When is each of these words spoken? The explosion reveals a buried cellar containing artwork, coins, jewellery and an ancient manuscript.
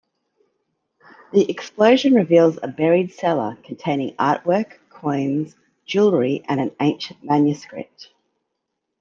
The 1.31 1.47
explosion 1.47 2.15
reveals 2.15 2.57
a 2.63 2.67
buried 2.67 3.13
cellar 3.13 3.55
containing 3.63 4.15
artwork, 4.15 4.79
coins, 4.89 5.55
jewellery 5.85 6.41
and 6.49 6.59
an 6.59 6.75
ancient 6.79 7.23
manuscript. 7.23 8.09